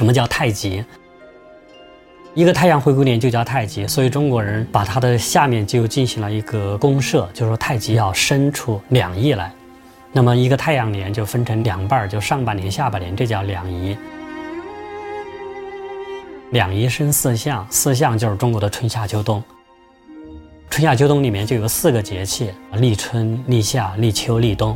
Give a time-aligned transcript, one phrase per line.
[0.00, 0.82] 什么叫太极？
[2.32, 9.52] 一个太阳回归年就叫太极，所以中国人把它的下面就进行了一个公社，就是说太极要伸出两翼来。
[10.10, 13.94] 那么一个太阳年就分成两半儿，就上半年、下半年，这叫两仪。
[16.52, 19.44] 两仪生四象，四象就是中国的春夏秋冬。
[20.70, 24.74] 春夏秋冬里面就有四个节气：立春、立夏、立秋、立冬。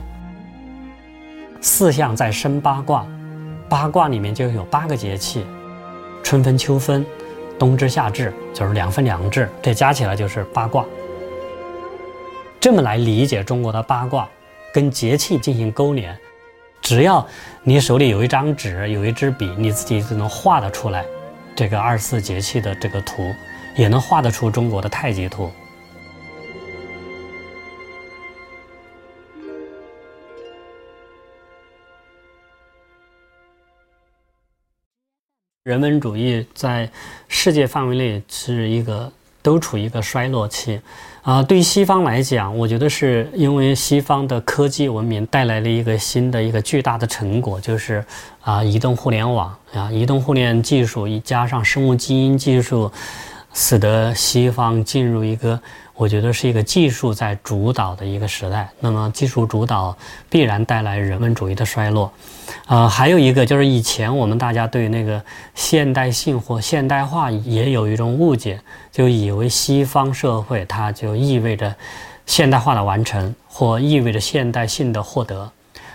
[1.62, 3.06] 四象再生八卦，
[3.68, 5.46] 八卦里面就有八个节气：
[6.22, 7.04] 春分、秋分。
[7.56, 10.84] 冬至夏至就是两分两至，这加起来就是八卦。
[12.58, 14.28] 这么来理解中国的八卦，
[14.72, 16.18] 跟节气进行勾连，
[16.82, 17.24] 只要
[17.62, 21.04] 你手里有一张纸，有一支笔，你自己就能画得出来
[21.54, 23.32] 这个二十四节气的这个图，
[23.76, 25.48] 也能画得出中国的太极图。
[35.64, 36.86] 人文主义在
[37.26, 40.78] 世界范围内是一个都处于一个衰落期，
[41.22, 48.04] 啊，对于西方来讲，我觉得是因为西方的科技文明带来了一个新的一个巨大的成果，就是
[48.42, 52.92] 啊，移动互联网啊，移动互联技术加上生物基因技术，
[53.54, 55.58] 使得西方进入一个。
[55.96, 59.96] 我觉得是一个技术在主导的一个时代，那么技术主导
[60.28, 62.12] 必然带来人文主义的衰落，
[62.66, 65.22] 呃，还有一个就是以前我们大家对那个
[65.54, 68.60] 现代性或现代化也有一种误解，
[68.90, 71.72] 就以为西方社会它就意味着
[72.26, 75.48] 现代化的完成或意味着现代性的获得，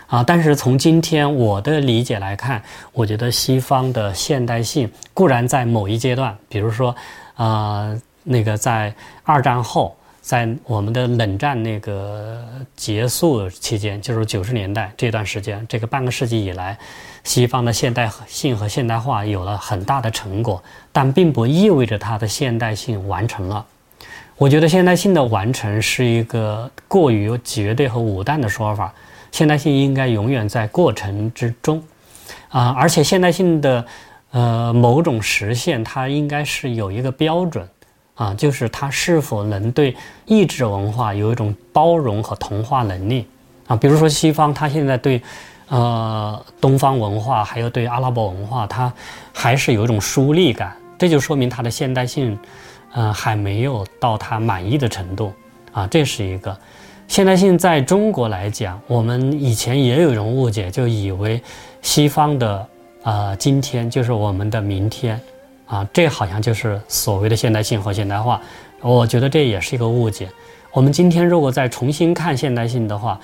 [0.07, 6.95] 啊，但是从今天我的理解来看，我觉得西方的现代性固然在某一阶段，比如说，
[7.39, 7.99] 呃。
[8.21, 16.77] 那个在二战后，在我们的冷战那个结束期间，就是九十年代这段时间，这个半个世纪以来，
[17.23, 23.65] 西方的现代性和现代化有了很大的成果，但并不意味着它的现代性完成了。
[24.37, 28.93] 我觉得现代性的完成是一个过于绝对和武断的说法，
[29.31, 31.81] 现代性应该永远在过程之中，
[32.49, 33.83] 啊，而且现代性的
[34.31, 37.67] 呃某种实现，它应该是有一个标准。
[38.15, 39.95] 啊，就是它是否能对
[40.25, 43.25] 意志文化有一种包容和同化能力
[43.65, 43.77] 啊？
[43.77, 45.21] 比如说西方，它现在对，
[45.69, 48.91] 呃，东方文化还有对阿拉伯文化，它
[49.31, 52.37] 还是有一种疏离感，这就说明它的现代性，
[52.91, 55.31] 呃，还没有到它满意的程度
[55.71, 55.87] 啊。
[55.87, 56.53] 这是一个
[57.07, 61.41] 现代性，在中国来讲，我们以前也有一种误解，就以为
[61.81, 62.67] 西方的
[63.03, 65.19] 呃今天就是我们的明天。
[65.69, 68.41] 啊，这好像就是所谓的现代性和现代化，
[68.81, 70.27] 我觉得这也是一个误解。
[70.73, 73.19] 我们今天如果再重新看现代性的话，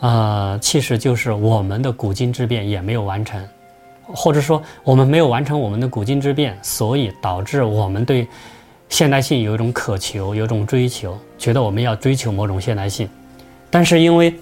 [0.00, 3.40] 呃，其实就是我们的古今之变也没有完成，
[4.02, 8.26] 或者说我们没有完成我们的古今之变，所以导致我们对
[8.88, 13.08] 现代性有一种渴求，有一种追求，觉得我们要追求某种现代性。
[13.70, 14.34] 但是因为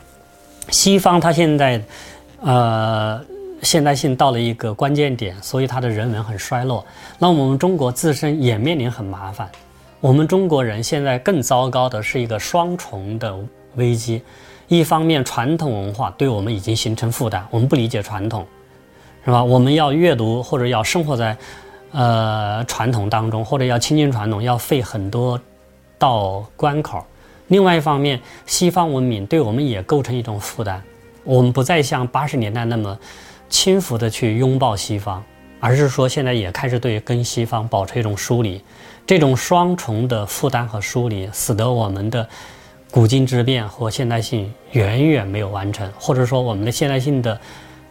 [0.71, 1.79] 西方它现在，
[2.41, 3.23] 呃。
[3.65, 6.85] 现代性到了一个关键点，所以它的人文很衰落。
[7.19, 9.51] 那我们中国自身也面临很麻烦。
[10.01, 13.35] 我们中国人现在更糟糕的是一个双重的
[13.77, 14.23] 危机：
[14.69, 18.47] 一方面，传统文化对我们已经形成负担，我们不理解传统，
[19.25, 19.43] 是吧？
[19.43, 21.35] 我们要阅读或者要生活在
[21.93, 25.41] 呃传统当中，或者要亲近传统，要费很多
[25.99, 27.03] 道关口。
[27.49, 30.83] 另外一方面，西方文明对我们也构成一种负担，
[31.25, 32.99] 我们不再像八十年代那么。
[33.55, 35.23] 轻浮的去拥抱西方，
[35.61, 38.61] 而是说现在也开始对跟西方保持一种疏离，
[39.07, 42.29] 这种双重的负担和疏离，使得我们的
[42.91, 47.41] 古今之变和现代性远远没有完成，或者说我们的现代性的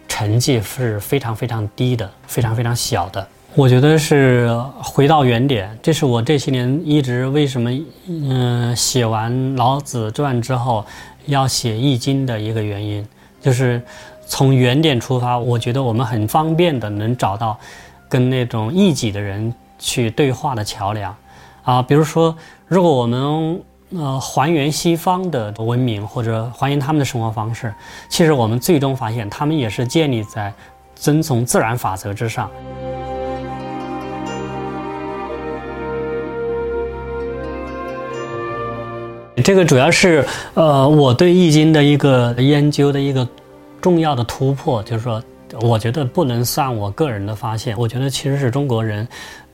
[0.09, 3.25] 成绩是非常非常低的，非常非常小的。
[3.56, 7.72] 我觉得是回到原点，这是我这些年一直为什么
[8.05, 10.85] 嗯写完《老子传》之后
[11.28, 13.08] 要写《易经》的一个原因，
[13.41, 13.82] 就是。
[14.25, 17.58] 从原点出发，我觉得我们很方便的能找到
[18.09, 21.16] 跟那种异己的人去对话的桥梁，
[21.64, 22.35] 啊，比如说，
[22.67, 23.61] 如果我们
[23.91, 27.73] 呃还原西方的文明或者还原他们的生活方式，
[28.09, 30.52] 其实我们最终发现他们也是建立在
[30.96, 32.49] 遵从自然法则之上。
[39.43, 43.28] 这个主要是呃我对易经的一个研究的一个。
[43.84, 45.22] 重要的突破就是说，
[45.62, 47.78] 我觉得不能算我个人的发现。
[47.78, 49.06] 我觉得其实是中国人，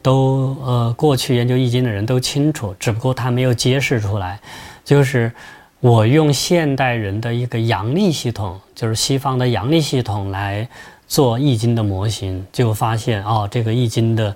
[0.03, 4.39] 都呃过去研究易经的人都清楚，只不过他没有揭示出来。
[4.85, 5.31] 就是
[5.79, 10.69] 我用现代人的一个阳历系统，就是西方的阳历系统来
[11.07, 14.35] 做易经的模型，就发现哦，这个易经的，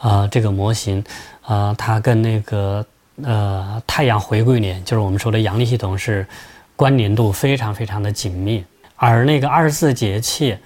[0.00, 1.02] 呃，这个模型，
[1.46, 2.86] 呃，它跟那个
[3.24, 6.24] 呃太阳回归年，就是我们说的阳历系统是
[6.76, 8.64] 关联度非常非常的紧密，
[9.02, 10.56] 而那个二十四节气，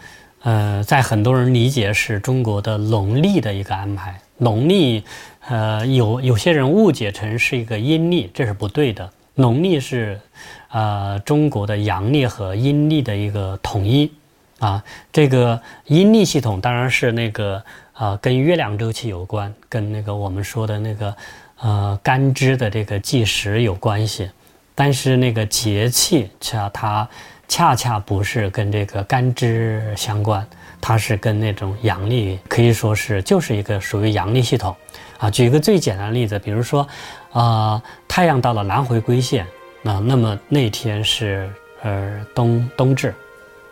[0.42, 5.02] 呃，在很多人理解是中国的农历的一个安排，农历，
[5.48, 10.20] 呃，有有些人误解成是一个阴历，这是不对的，农历是。
[10.68, 14.12] 呃，中国的阳历和阴历的一个统一
[14.58, 17.62] 啊，这个阴历系统当然是那个
[17.94, 21.16] 呃，跟月亮周期有关，跟那个我们说的那个
[21.60, 24.28] 呃干支的这个计时有关系。
[24.74, 27.08] 但是那个节气恰它
[27.48, 30.46] 恰恰不是跟这个干支相关，
[30.81, 34.75] 它是跟那种阳历可以说是就是一个属于阳历系统
[35.19, 35.31] 啊。
[35.31, 36.87] 举一个最简单的例子，比如说
[37.32, 39.46] 啊，太阳到了南回归线。
[39.84, 41.48] 啊，那么那天是
[41.82, 43.14] 呃冬冬至，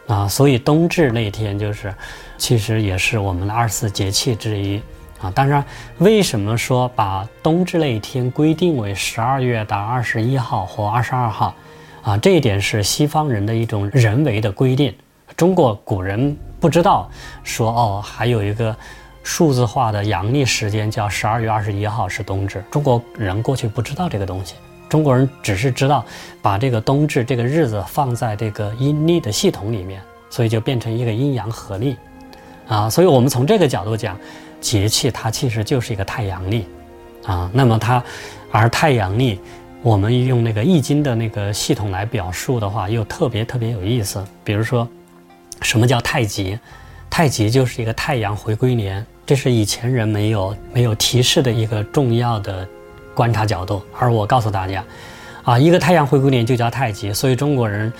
[0.07, 1.93] 啊，所以冬至那天就是，
[2.39, 4.81] 其实也是我们的二十四节气之一
[5.21, 5.29] 啊。
[5.33, 5.65] 当然，
[5.99, 11.53] 为什么说把冬至那一天规定为十二月的二十一号或二十二号？
[12.05, 14.95] 啊，这一点是西方人的一种人为的规定。
[15.35, 17.11] 中国古人不知道
[17.43, 18.77] 说哦，还有一个
[19.23, 22.63] 数字化的阳历时间叫十二月二十一号是冬至。
[22.71, 24.55] 中国人过去不知道这个东西。
[24.87, 26.05] 中国人只是知道
[26.43, 31.97] 把这个冬至这个日子放在这个阴历的系统里面，所以就变成一个阴阳合历，
[32.69, 34.17] 啊，所以我们从这个角度讲，
[34.61, 36.67] 节气它其实就是一个太阳历，
[37.25, 38.05] 啊，那么它，
[38.53, 39.41] 而太阳历，
[39.85, 44.25] 我们用那个易经的那个系统来表述的话，又特别特别有意思。
[44.43, 44.89] 比如说，
[45.61, 46.59] 什么叫太极？
[47.11, 52.67] 太极就是一个太阳回归年，这是以前人没有没有提示的一个重要的。
[53.15, 54.85] 观察角度，而我告诉大家，
[55.45, 57.93] 啊，一个太阳回归年就叫太极，所以中国人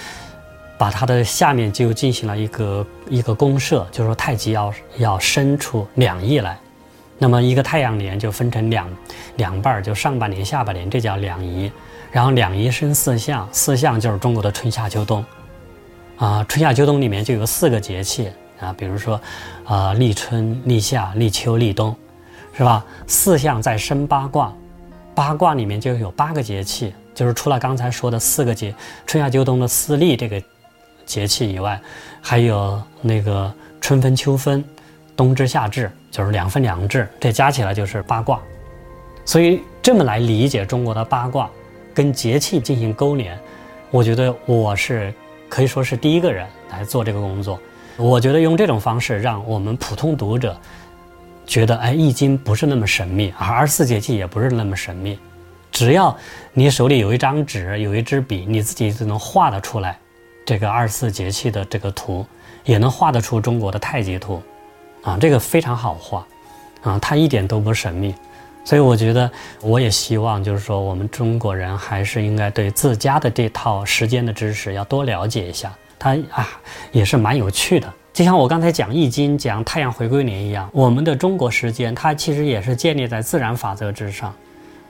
[0.77, 6.59] 把它的下面就进行了一个一个公设，就是说太极要要生出两翼来，
[7.19, 8.89] 那么一个太阳年就分成两
[9.37, 11.71] 两半儿，就上半年、下半年，这叫两仪，
[12.11, 15.25] 然后两仪生四象，四象就是中国的春夏秋冬，
[16.17, 18.31] 啊，春夏秋冬里面就有四个节气
[18.61, 19.21] 啊，比如说
[19.65, 21.95] 啊，立春、立夏、立秋、立冬，
[22.57, 22.85] 是吧？
[23.07, 24.53] 四象再生八卦。
[25.15, 28.75] 八卦里面就有八个节气，就是除了刚才说的四个节
[29.07, 30.43] 春夏秋冬的四立这个
[31.07, 31.81] 节气以外，
[32.21, 34.65] 还有那个春分秋分、
[35.17, 38.41] 冬至夏至，就是两分两至，这加起来就是八卦。
[39.25, 41.51] 所以这么来理解中国的八卦，
[41.93, 43.39] 跟节气进行勾连，
[43.91, 45.13] 我觉得我是
[45.49, 47.59] 可以说是第一个人来做这个工作。
[47.97, 50.57] 我觉得用这种方式，让我们普通读者。
[51.47, 55.19] 觉得哎，易经不是那么神秘，而二十四节气也不是那么神秘。
[55.71, 56.17] 只要
[56.55, 59.99] 你手里有一张纸，有一支笔，你自己就能画得出来
[60.47, 62.25] 这个二十四节气的这个图，
[62.65, 64.43] 也能画得出中国的太极图，
[65.05, 66.27] 啊，这个非常好画，
[66.83, 68.15] 啊，它一点都不神秘。
[68.65, 69.31] 所以我觉得，
[69.61, 76.49] 我也希望就是说，我们中国人还是应该对自家的这套时间的知识要多了解一下，它啊
[76.91, 77.93] 也是蛮有趣的。
[78.15, 84.33] 就像我刚才讲《易经》讲太阳回归年一样，我们的中国时间它其实也是建立在自然法则之上。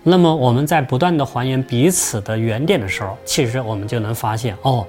[0.04, 4.86] 那么我们在不断的还原彼此的原点的时候，其实我们就能发现，哦，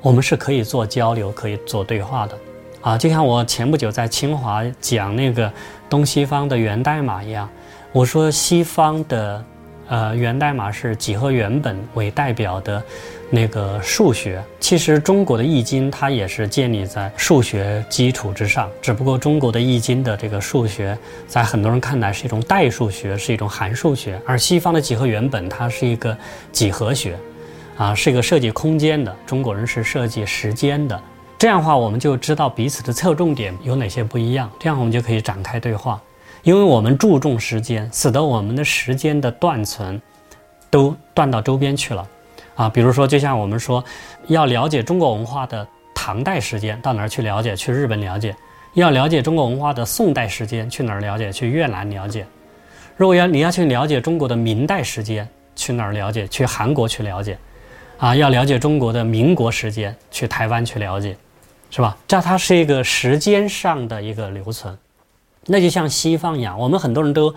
[0.00, 2.36] 我们是可以做交流、可以做对话的。
[2.80, 5.52] 啊，就像我前不久在清华讲那个
[5.88, 7.48] 东西方的源代码一样，
[7.92, 9.44] 我说西方的。
[9.90, 12.80] 呃，源代码是几何原本为代表的，
[13.28, 14.40] 那个数学。
[14.60, 20.96] 其实中国的易经它也是建立在数学基础之上，只不过中国的易经的这个数学，
[21.26, 26.16] 在很多人看来是一种代数学，是一种函数学，而西方的几何原本它是一个
[26.52, 27.18] 几何学，
[27.76, 29.12] 啊，是一个设计空间的。
[29.26, 31.02] 中国人是设计时间的。
[31.40, 35.98] 这样的话，我们就知道彼此的侧重点有哪些不一样，这样我们就可以展开对话。
[36.42, 39.98] 因为我们注重时间，使得我们的时间的断层
[40.68, 42.06] 都断到周边去了，
[42.56, 43.82] 啊，比如说，就像我们说，
[44.26, 47.56] 要了解中国文化的唐代时间，到哪儿去了解？
[47.56, 48.32] 去日本了解；
[48.74, 51.32] 要了解中国文化的宋代时间，去哪儿了解？
[51.32, 52.26] 去越南了解。
[52.98, 56.28] 如果要你要去了解中国的明代时间，去哪儿了解？
[56.28, 57.38] 去韩国去了解。
[57.96, 61.14] 啊，要了解中国的民国时间，去台湾去了解，
[61.70, 61.96] 是吧？
[62.06, 64.76] 这它是一个时间上的一个留存。
[65.46, 67.34] 那就像西方一样，我们很多人都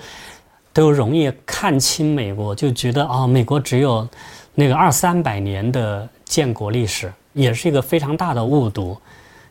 [0.74, 4.08] 都容易看清美国，就觉得啊，美国只有
[4.56, 8.98] 那个二三百年的建国历史，也是一个非常大的误读。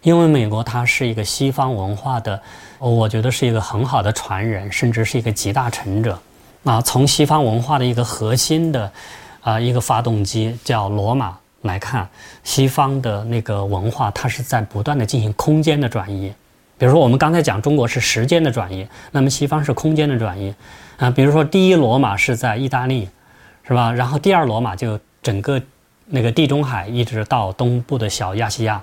[0.02, 2.40] 因为美国它是一个西方文化的，
[2.78, 6.18] 我觉得是一个很好的传人，甚至是一个集大成者。
[6.64, 8.92] 啊，从西方文化的一个核心的
[9.40, 12.08] 啊一个发动机叫罗马来看，
[12.44, 16.32] 西方的那个文化，它是在不断的进行空间的转移。
[16.78, 20.54] 比如说，我们刚才讲中国是时间的转移，那么西方是空间的转移。
[20.96, 23.08] 啊，比如说第一罗马是在意大利，
[23.66, 23.92] 是吧？
[23.92, 25.60] 然后第二罗马就整个
[26.06, 28.82] 那个地中海一直到东部的小亚细亚，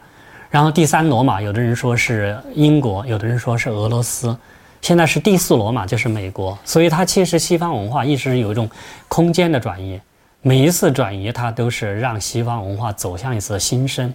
[0.49, 4.35] 然后第三罗马有的人说是英国，有的人说是俄罗斯，
[4.81, 6.57] 现在是第四罗马就是美国。
[6.63, 8.69] 所以它其实西方文化一直有一种
[9.09, 9.99] 空间的转移，
[10.41, 14.13] 每一次转移它都是让西方文化走向一次新生。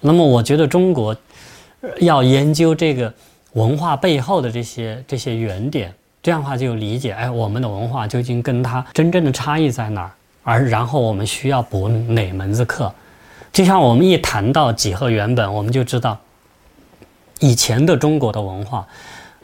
[0.00, 1.16] 那么我觉得中国。
[1.98, 3.12] 要研究这个
[3.54, 5.92] 文化背后的这些这些原点，
[6.22, 10.12] 这样的话就理解，哎，我们的文化究竟跟它真正的差异在哪儿？
[10.44, 12.94] 而然后我们需要补哪门子课？
[13.52, 16.16] 就像我们一谈到几何原本，我们就知道，
[17.40, 18.86] 以前的中国的文化，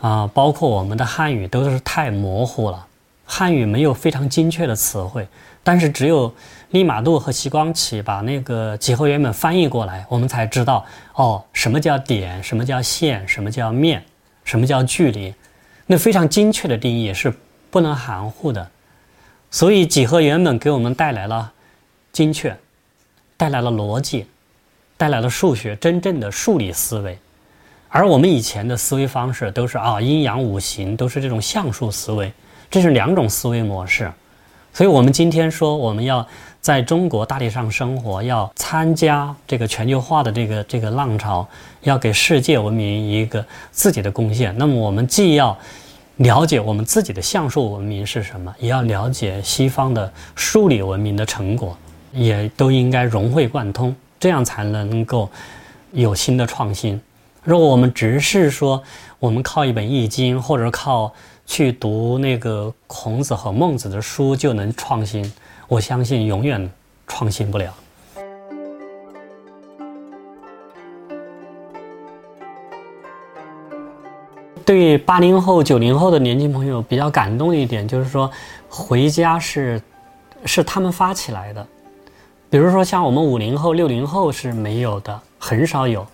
[0.00, 2.86] 啊，包括我们的汉语都是太模糊了，
[3.24, 5.26] 汉语没有非常精确的词汇，
[5.68, 6.32] 但是只有。
[6.70, 10.84] 利玛窦和齐光启把那个几何原本翻译过来，我们才知道
[11.14, 14.04] 哦，什么叫点，什么叫线，什么叫面，
[14.44, 15.34] 什么叫距离，
[15.86, 17.32] 那非常精确的定义是
[17.70, 18.70] 不能含糊的。
[19.50, 21.50] 所以几何原本给我们带来了
[22.12, 22.54] 精确，
[23.38, 24.26] 带来了逻辑，
[24.98, 27.18] 带来了数学真正的数理思维，
[27.88, 32.30] 而我们以前的思维方式都是啊阴阳五行都是这种象数思维，
[32.70, 34.12] 这是两种思维模式。
[34.78, 36.24] 所以我们今天说我们要。
[36.60, 41.46] 在中国大地上生活，要参加这个全球化的这个这个浪潮，
[41.82, 44.54] 要给世界文明一个自己的贡献。
[44.58, 45.56] 那么，我们既要
[46.16, 51.76] 了解我们自己的象数文明是什么，也要了解西方的数理文明的成果，
[52.12, 55.30] 也都应该融会贯通，这样才能够
[55.92, 57.00] 有新的创新。
[57.44, 58.82] 如果我们只是说
[59.20, 61.10] 我们靠一本《易经》，或者靠
[61.48, 65.32] 去读那个孔子和孟子的书就能创新。
[65.66, 66.70] 我相信永远
[67.06, 67.74] 创新不了。
[74.64, 78.30] 对八零后、九零后的年轻朋友比较感动一点，就是说
[78.68, 79.80] 回家是
[80.44, 81.66] 是他们发起来的。
[82.50, 86.06] 比如说像我们五零后、六零后是没有的，很少有。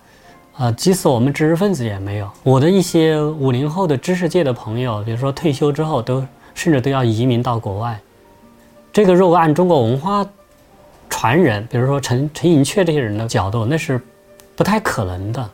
[0.57, 2.31] 呃，即使我们知识分子也没有。
[2.45, 7.99] 我的一些五零后的知识界的朋友，比如说退休之后都甚至都要移民到国外。
[8.93, 10.25] 这个如果按中国文化
[11.11, 14.01] 传人，比如说陈陈寅恪这些人的角度，那是
[14.55, 15.51] 不太可能的，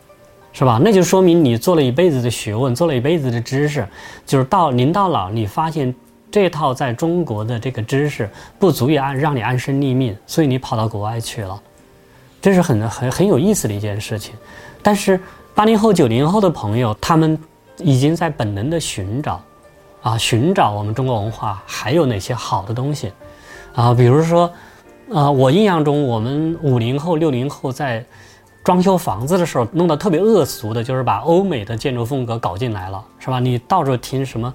[0.52, 0.78] 是吧？
[0.82, 3.88] 那就说明你做了一辈子的学问，做了一辈子的知识，
[4.26, 5.94] 就是到临到老，你发现
[6.30, 8.28] 这套在中国的这个知识
[8.58, 11.58] 不足以安让你安身立命，所以你跑到国外去了，
[12.42, 14.34] 这是很很很有意思的一件事情。
[14.82, 15.20] 但是
[15.54, 17.38] 八零后、九零后的朋友，他们
[17.78, 19.40] 已经在本能的寻找，
[20.02, 23.12] 啊，寻找我们中国文化还有哪些好的东西。
[23.74, 24.50] 啊，比如说，
[25.12, 28.04] 啊，我印象中，我们五零后、六零后在
[28.64, 33.38] 装修房子的时候，弄得特别恶俗的，就是把欧美的建筑风格搞进来了，是吧？
[33.38, 34.52] 你到处听什么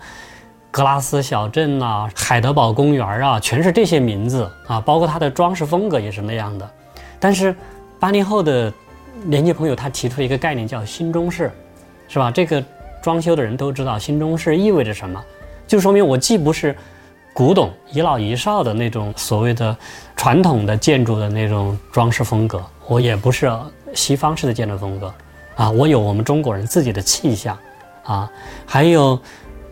[0.70, 6.70] 格拉斯小镇呐、海德堡公园啊，全是这些名字啊，包括它的装饰风格也是那样的。
[7.20, 7.56] 但是
[8.00, 8.72] 八零后的
[9.26, 11.52] 年轻朋友他提出一个概念叫新中式，
[12.08, 12.32] 是吧？
[12.32, 12.64] 这个
[13.02, 15.24] 装修的人都知道新中式意味着什么，
[15.68, 16.76] 就说明我既不是。
[17.34, 19.76] 古董一老一少的那种所谓的
[20.16, 23.52] 传统的建筑的那种装饰风格，我也不是
[23.94, 25.14] 西方式的建筑风格，
[25.58, 27.60] 啊，我有我们中国人自己的气象，
[28.06, 28.32] 啊，
[28.66, 29.20] 还有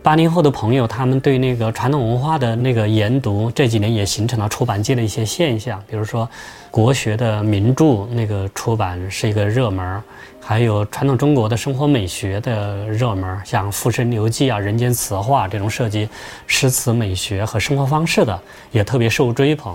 [0.04, 6.28] 八零后的朋友，他们对那个传统文化的那个研读，这几年也形成了出版界的一些现象，比如说
[6.70, 10.02] 国学的名著那个出版是一个热门。
[10.38, 16.06] 还有传统中国的生活美学的热门，像《浮生游记》啊、《人间词话》这种涉及
[16.46, 18.38] 诗词美学和生活方式的，
[18.72, 19.74] 也特别受追捧。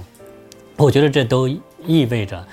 [0.78, 1.48] 我觉得这都
[1.88, 2.46] 意味着，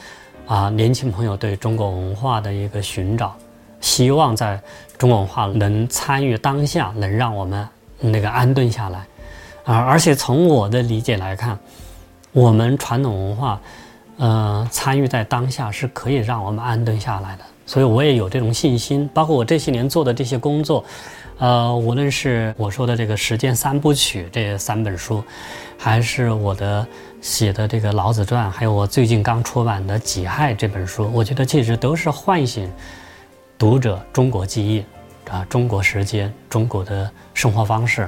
[0.47, 3.37] 啊，年轻朋友对中国文化的一个寻找，
[3.81, 4.61] 希望在
[4.99, 7.69] 中国文化能参与当下，能让我们
[8.01, 9.07] 那个安顿下来。
[9.65, 11.59] 啊，而且从我的理解来看，
[12.33, 13.61] 我们传统文化，
[14.19, 17.45] 呃，参与在当下是可以让我们安顿下来的。
[17.67, 20.85] 所以我也有这种信心，包括我这些年做的这些工作，
[21.39, 25.21] 呃，无论是我说的这个时间三部曲这三本书，
[25.77, 26.87] 还是我的
[27.21, 32.71] 写的这个《老子传》，还有我最近刚出版的《己亥》这本书，我觉得其实都是唤醒
[33.59, 34.85] 读者中国记忆，
[35.31, 38.07] 啊，中国时间，中国的生活方式。